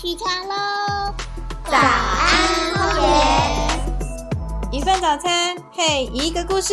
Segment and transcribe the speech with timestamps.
[0.00, 1.14] 起床喽！
[1.66, 4.78] 早安，荒野。
[4.78, 6.72] 一份早餐配一个故事。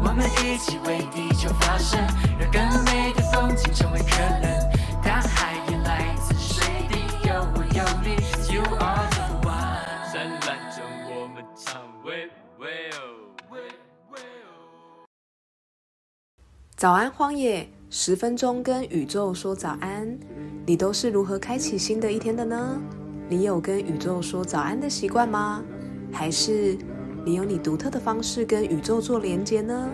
[0.00, 1.98] 我们一起为地球发声，
[2.38, 4.70] 让更美的风景成为可能。
[5.02, 8.14] 大海也来自水滴，有我有你
[8.54, 10.12] ，You are the one。
[10.12, 13.58] 灿烂中我们唱喂喂哦，喂
[14.10, 15.02] 喂哦。
[16.76, 20.18] 早安，荒野，十分钟跟宇宙说早安。
[20.66, 22.78] 你都是如何开启新的一天的呢？
[23.26, 25.64] 你有跟宇宙说早安的习惯吗？
[26.12, 26.76] 还是
[27.24, 29.90] 你有你独特的方式跟宇宙做连接呢？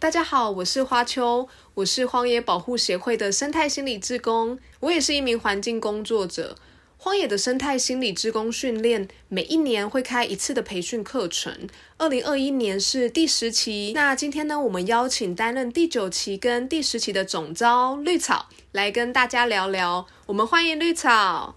[0.00, 6.56] 大家好，我是花秋，我是荒野保护协会的生态心理志工，我也是一名环境工作者。
[7.00, 13.92] 荒野的生态心理职工训练每一年会开一次的培训课程，二零二一年是第十期。
[13.94, 20.08] 那今天呢，我们邀请担任第九期跟第十期的总招绿草来跟大家聊聊。
[20.26, 21.54] 我们欢迎绿草，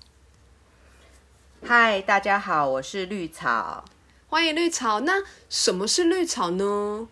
[1.65, 3.83] 嗨，大家好，我是绿草。
[4.27, 4.99] 欢迎绿草。
[4.99, 7.09] 那什么是绿草呢？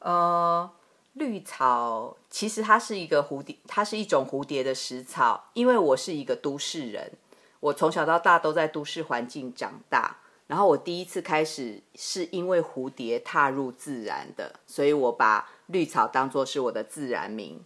[0.00, 0.70] 呃，
[1.14, 5.50] 绿草其实它是一个蝴蝶，它是一种蝴蝶的食草。
[5.54, 7.12] 因为我是一个都市人，
[7.60, 10.18] 我从小到大都在都市环境长大。
[10.46, 17.60] 然后我第一次开始是因为蝴蝶踏入自然的，所以我把绿草当做是我的自然名。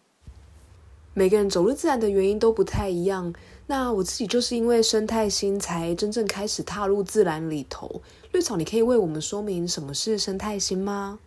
[1.15, 3.35] 每个人走入自然的原因都不太一样。
[3.67, 8.01] 那我自己就是因为生态心才真正开始踏入自然里头。
[8.33, 11.19] 绿草，你可以为我们说明什么是生态心吗？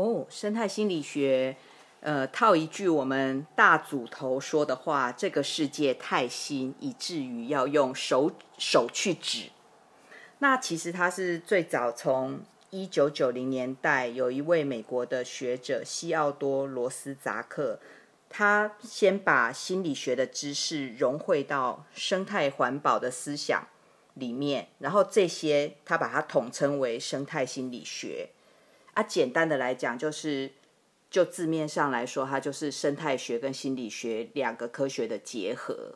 [0.00, 1.54] 哦，生态心理学，
[2.00, 9.50] 呃，套一句我们大组头说的话：这个世界太新，以至于要用手手去指。
[10.38, 17.78] 那其实它是最早从一九九零年代，有一位美国的学者西奥多·罗斯扎克，
[18.30, 23.68] 他先把心理学的知识融汇到生态环保的思想
[24.14, 28.30] 里面，然后这些他把它统称为生态心理学。
[29.00, 30.50] 啊，简单的来讲，就是
[31.10, 35.94] 就字面上来说，它就是生态学跟心理学两个科学的结合。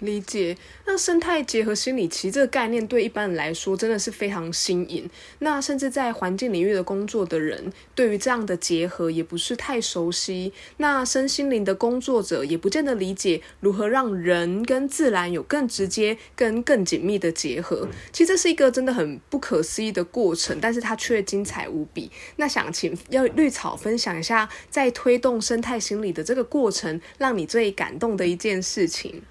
[0.00, 5.08] 理解，那生态结合心理，其实这个概念对一般人来说真的是非常新颖。
[5.38, 10.52] 那甚至在环境领域的工作的人，对于这样的结合也不是太熟悉。
[10.78, 17.88] 那身心灵的工作者也不见得理解如何让人跟自然有更直接、跟更紧密的结合。
[18.12, 22.10] 其实这是一个真的很不可思议的过程，但是它却精彩无比。
[22.36, 29.22] 那想请要绿草分享一下，在推动生态心理的这个过程，让你最感动的一件事情。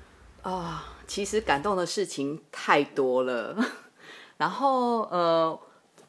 [0.43, 3.57] 啊，其实感动的事情太多了。
[4.37, 5.59] 然后，呃，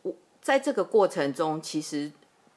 [0.03, 2.11] 我在这个过程中，其实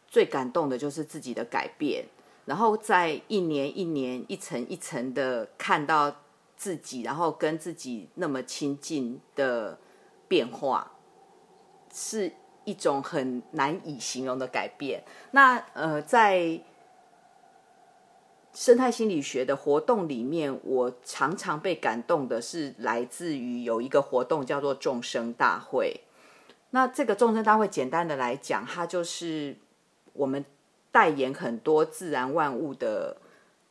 [0.07, 2.05] 最感动的就是自己的改变。
[2.45, 6.15] 然后，在一年一年、一层一层的看到
[6.55, 9.77] 自己，然后跟自己那么亲近的
[10.27, 10.93] 变化，
[11.93, 12.31] 是
[12.63, 15.03] 一种很难以形容的改变。
[15.31, 16.59] 那，呃，在
[18.57, 26.01] 生态心理学的活动里面，我常常被感动的是来自于有一个活动叫做众生大会。
[26.71, 29.55] 那这个众生大会，简单的来讲，它就是
[30.13, 30.43] 我们
[30.91, 33.17] 代言很多自然万物的，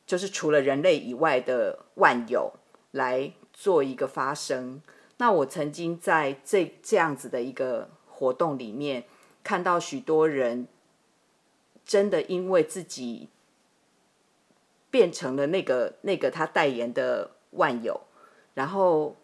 [0.06, 2.52] 就是除了人类以外的万有
[2.92, 4.80] 来做一个发声。
[5.16, 9.02] 那我曾经在这这样子的一个活动里面，
[9.42, 10.68] 看到许多人
[11.84, 13.30] 真的因为自己。
[14.96, 18.00] 变成了那个那个他代言的万有，
[18.54, 19.14] 然后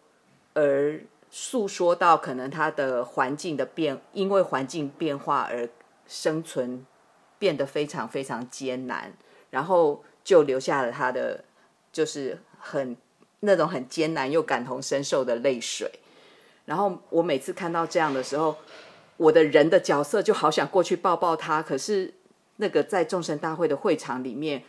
[0.53, 1.01] 而
[1.31, 5.67] 诉说到可能他的环境的变，因为环境变化而
[6.05, 6.85] 生存
[7.39, 9.11] 变得非常非常艰难，
[9.49, 11.43] 然后就留下了他的
[11.91, 12.95] 就是很
[13.39, 15.91] 那种很艰难又感同身受的泪水。
[16.65, 18.57] 然后我每次看到这样的时候，
[19.17, 22.13] 我的人的角色就好想过去抱抱他，可是
[22.57, 24.63] 那个在众神大会的会场里面。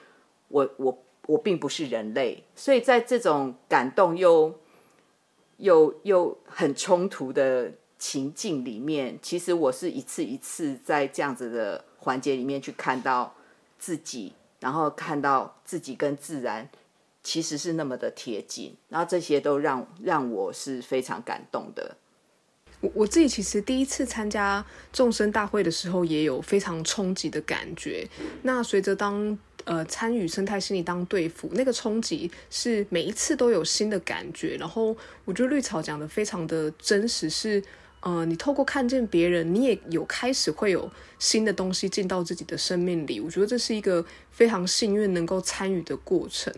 [0.54, 4.56] 我我我并不是人类，所以在这种感动又
[5.56, 13.34] 又又很冲突的情境里面，其实我是一次一次在这样子的环节里面去看到
[13.80, 16.68] 自己，然后看到自己跟自然
[17.24, 21.96] 其实是那么的贴近，然后这些都让让我是非常感动的。
[22.80, 28.06] 我我自己其实第一次参加众生大会的时候，也有非常冲击的感觉。
[28.42, 34.56] 那随着当呃参与生态心理当队服，那个冲击是每一次都有新的感觉。
[34.58, 37.62] 然后我觉得绿草讲的非常的真实，是
[38.00, 43.20] 呃你透过看见别人，你也有开始会有新的东西进到自己的生命里。
[43.20, 46.52] 我觉得这是一个非常幸运能够参与的过程。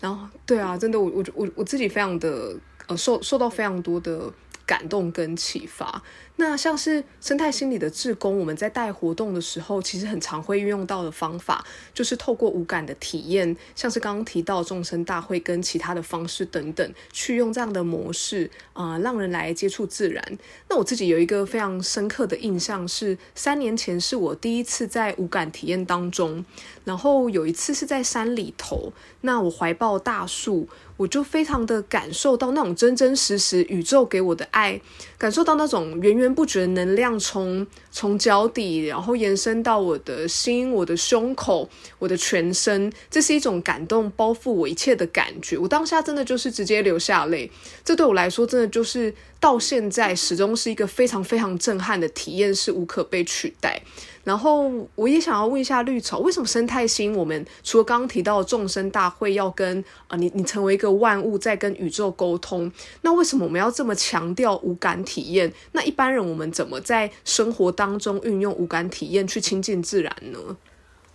[0.00, 2.56] 然后对啊，真的我我我我自己非常的
[2.86, 4.32] 呃受受到非常多的。
[4.68, 6.02] 感动跟启发。
[6.40, 20.38] 那像是生态心理的志工，我们在带活动的时候，其实很常会运用到的方法，就是透过无感的体验，像是刚刚提到众生大会跟其他的方式等等，去用这样的模式啊，让人来接触自然。
[20.68, 26.44] 那我自己有一个非常深刻的印象是，三年前是我第一次在无感体验当中，
[26.84, 28.92] 然后有一次是在山里头，
[29.22, 30.68] 那我怀抱大树，
[30.98, 34.80] 我就非常的感受到那种真真实实宇宙给我的爱，
[35.18, 36.27] 感受到那种源源。
[36.34, 45.56] 不觉能量从从脚底，然后延伸到我的心、我的胸口、我的全身，这是一种感动包覆我一切的感觉。
[45.58, 47.50] 我当下真的就是直接流下泪，
[47.84, 53.80] 这对我来说真的就是到现在始终是一个非常非常震撼的体验，是无可被取代。
[54.24, 57.16] 然后我也想要问一下绿草，为什么生态星？
[57.16, 62.70] 我们除了刚刚提到众生大会要跟啊你你成为一个万物在跟宇宙沟通，
[63.02, 65.50] 那为什么我们要这么强调无感体验？
[65.72, 70.56] 那一般人我们怎么在生活当中运用无感体验去亲近自然呢？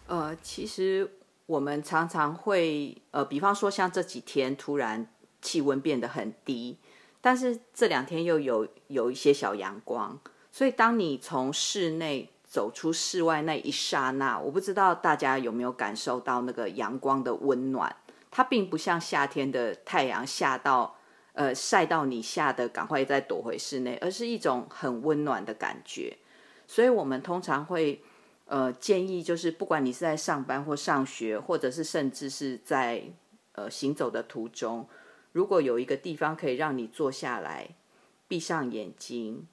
[0.07, 1.07] 呃，其实
[1.45, 5.07] 我们常常会呃，比方说像这几天突然
[5.39, 6.77] 气温变得很低，
[7.23, 10.19] 但是这两天又有有一些小阳光，
[10.51, 12.29] 所以当你从室内。
[12.45, 17.95] 走出室外那一刹那，我不知道大家有没有感受到那个阳光的温暖。
[18.29, 20.95] 它并不像夏天的太阳下到，
[21.31, 26.15] 呃，晒到你吓得赶快再躲回室内，而是一种很温暖的感觉。
[26.67, 27.99] 所以我们通常会，
[28.45, 33.03] 呃，建议就是，不管你是在上班或上学，或者是甚至是在
[33.53, 34.87] 呃行走的途中，
[35.33, 37.75] 如果有一个地方可以让你坐下来，
[38.27, 39.45] 闭上眼睛。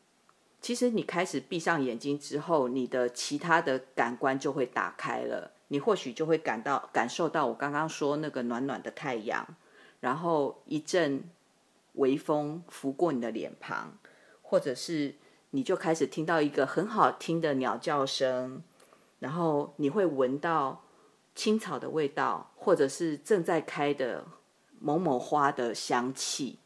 [0.60, 5.50] 其实你开始闭上眼睛之后，你的其他的感官就会打开了。
[5.68, 9.46] 你或许就会感到感受到我刚刚说那个暖暖的太阳，
[10.00, 11.24] 然后一阵
[11.94, 13.96] 微风拂过你的脸庞，
[14.42, 15.14] 或者是
[15.50, 18.62] 你就开始听到一个很好听的鸟叫声，
[19.20, 20.82] 然后你会闻到
[21.34, 24.26] 青草的味道，或者是正在开的
[24.80, 26.58] 某某花的香气，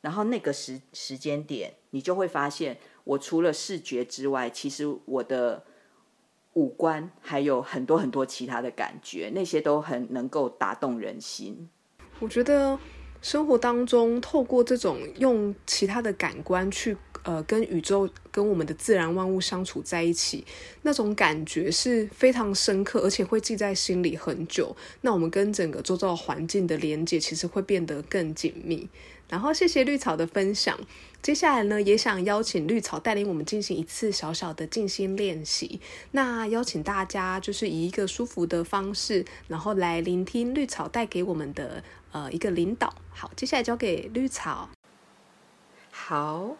[0.00, 2.78] 然后那个时时间点，你就会发现。
[3.04, 5.64] 我除了视觉之外，其实我的
[6.52, 11.70] 五官还有很多很多其他的感觉，那些都很能够打动人心。
[12.18, 12.78] 我觉得
[13.22, 20.46] 生活当中，透过这种用其他的感官去呃跟宇宙、跟我们的自然万物相处在一起，
[20.80, 24.74] 那种感觉是非常深刻，而且会记在心里很久。
[25.02, 28.88] 那我们跟整个周遭环境的连接，其实会变得更紧密。
[29.28, 30.80] 然后，谢谢绿草的分享。
[31.20, 35.80] 接下来呢，也想邀请绿草带领我们进行一次小小的静心练习。
[36.12, 42.94] 那邀请大家就是以一个舒服的方式，然后来聆听绿草带给我们的呃一个领导。
[43.10, 44.70] 好，接下来交给绿草。
[45.90, 46.56] 好，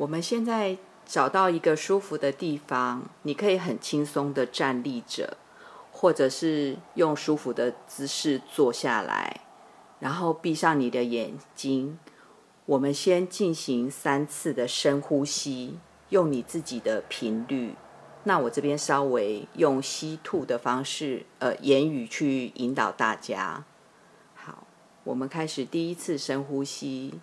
[0.00, 5.36] 我们现在找到一个舒服的地方，你可以很轻松的站立着，
[5.92, 9.42] 或者是用舒服的姿势坐下来，
[9.98, 11.98] 然后闭上你的眼睛。
[12.64, 15.78] 我们先进行三次的深呼吸，
[16.08, 17.74] 用你自己的频率。
[18.24, 23.64] 那我这边稍微用吸吐的方式，呃，言语去引导大家。
[24.34, 24.66] 好，
[25.04, 27.20] 我们开始第一次深呼吸，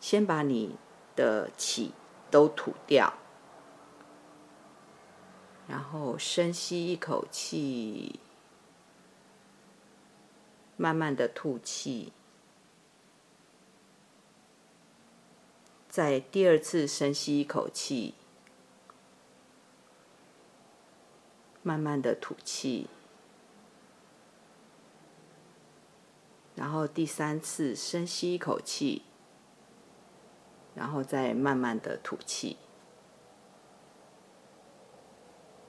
[0.00, 0.74] 先把你
[1.14, 1.92] 的气
[2.30, 3.14] 都吐掉，
[5.66, 8.20] 然后深吸一口气，
[10.76, 12.12] 慢慢的吐气。
[15.88, 18.14] 在第二次深吸一口气，
[21.62, 22.88] 慢慢的吐气，
[26.54, 29.02] 然后第三次深吸一口气，
[30.78, 32.56] 然后再慢慢的吐气。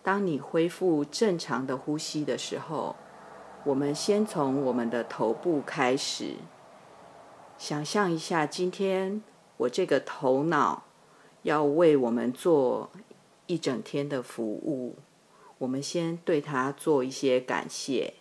[0.04, 2.96] 当你恢复正常的呼吸的时候，
[3.66, 6.36] 我们先从我们的头部开始，
[7.58, 9.24] 想象一下今天。
[9.58, 10.84] 我这个头脑
[11.42, 12.90] 要为我们做
[13.48, 14.96] 一整天的服务，
[15.58, 18.14] 我们先对他做一些感谢。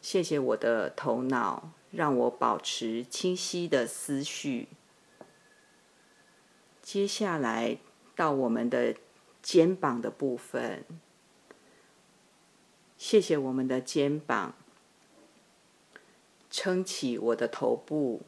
[0.00, 4.68] 谢谢我的头脑，让我保持清晰的思绪。
[6.82, 7.78] 接下来
[8.14, 8.96] 到我们的
[9.40, 10.84] 肩膀的部分，
[12.98, 14.54] 谢谢我们的肩膀
[16.50, 18.22] 撑起我的头部，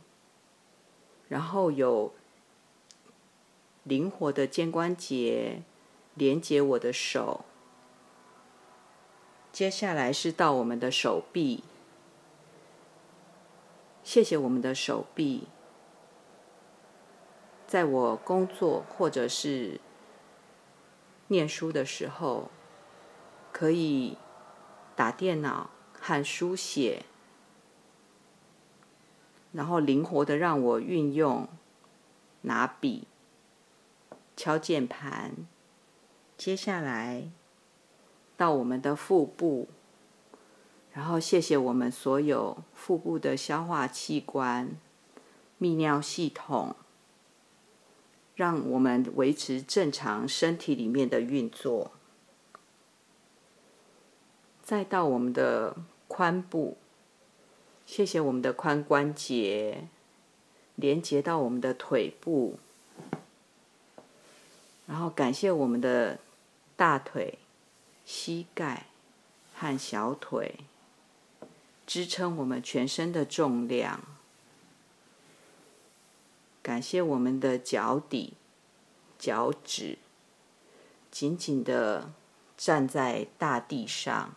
[1.28, 2.14] 然后有
[3.82, 5.62] 灵活的肩关节
[6.14, 7.44] 连接我的手。
[9.52, 11.62] 接下来是到我们的手臂，
[14.02, 15.48] 谢谢我们的手臂，
[17.66, 19.80] 在我工作或者是
[21.28, 22.50] 念书的时候，
[23.52, 24.18] 可以
[24.96, 27.04] 打电脑和书写，
[29.52, 31.48] 然后灵活的让我运用
[32.42, 33.06] 拿笔、
[34.36, 35.32] 敲键盘。
[36.36, 37.30] 接下来。
[38.36, 39.68] 到我们的腹部，
[40.92, 44.76] 然后谢谢我们所有腹部的消化器官、
[45.60, 46.74] 泌尿系统，
[48.34, 51.92] 让我们维持正常身体里面的运作。
[54.62, 55.76] 再到我们的
[56.08, 56.76] 髋部，
[57.84, 59.88] 谢谢我们的髋关节
[60.74, 62.58] 连接到我们的腿部，
[64.86, 66.18] 然后感谢我们的
[66.76, 67.38] 大腿。
[68.06, 68.88] 膝盖
[69.54, 70.56] 和小腿
[71.86, 73.98] 支撑我们全身的重量，
[76.64, 78.32] 感谢我们的脚底、
[79.18, 79.98] 脚趾
[81.10, 82.10] 紧紧的
[82.56, 84.34] 站在大地上。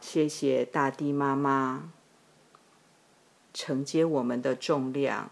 [0.00, 1.92] 谢谢大地妈妈
[3.52, 5.30] 承接我们的重量，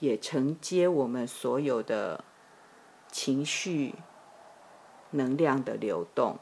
[0.00, 2.24] 也承接我们所有的
[3.12, 3.94] 情绪。
[5.12, 6.38] 能量的流动。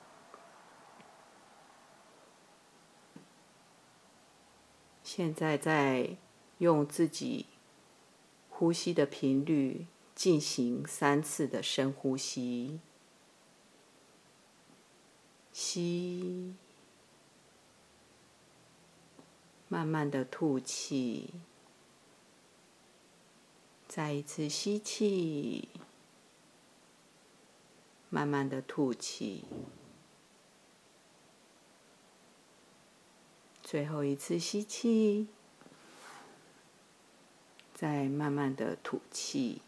[5.03, 6.17] 现在在
[6.59, 7.47] 用自己
[8.49, 12.81] 呼吸的频率进行三次的深呼吸，
[15.53, 16.55] 吸，
[19.69, 21.35] 慢慢的吐气，
[23.89, 25.69] 再一次吸气。
[28.11, 29.43] 慢慢的吐气，
[33.61, 35.27] 最后一次吸气，
[37.75, 39.61] 再慢慢的吐气。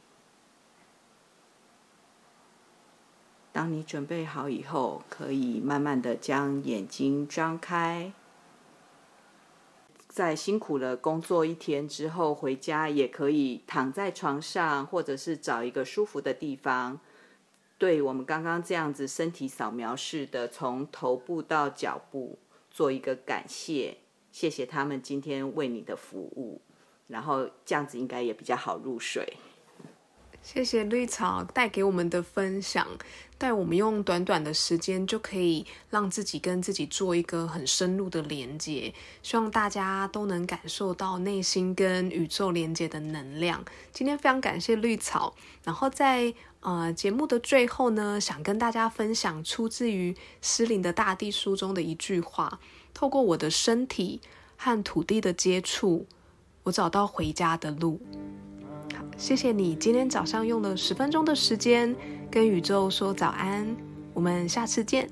[3.52, 8.12] 当你准备好以后，可以慢慢的将眼睛张开。
[10.08, 17.00] 在辛苦了工作一天之后，回家也可以躺在床上，或者是找一个舒服的地方。
[17.78, 22.38] 对我们刚刚这样子身体扫描式的，从头部到脚部
[22.70, 23.98] 做一个感谢，
[24.32, 26.62] 谢谢他们今天为你的服务，
[27.06, 29.36] 然后这样子应该也比较好入睡。
[30.42, 32.86] 谢谢绿草带给我们的分享，
[33.36, 38.94] 带我们用短短的时间就可以让自己跟自己做一个很深入的连接，
[39.24, 43.64] 希望大家都能感受到内心跟宇宙连接的能量。
[43.92, 45.34] 今天非常感谢绿草，
[45.64, 52.60] 然后在呃节目的最后呢，想跟大家分享出自于《失灵的大地》书中的一句话：
[52.94, 54.20] 透过我的身体
[54.56, 56.06] 和土地的接触，
[56.66, 58.00] 我找到回家的路。
[59.16, 61.94] 谢谢你今天早上用了十分钟的时间
[62.28, 63.64] 跟宇宙说早安，
[64.12, 65.08] 我们下次见。